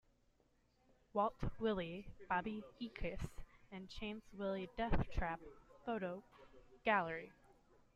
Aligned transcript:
Walt 1.13 1.35
Willey, 1.59 2.07
Bobbie 2.27 2.63
Eakes 2.81 3.19
and 3.71 3.87
Chance 3.87 4.23
Willey 4.33 4.67
DeathTrap 4.75 5.37
photo 5.85 6.23
gallery. 6.83 7.31